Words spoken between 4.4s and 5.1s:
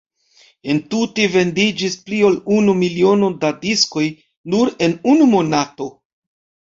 nur en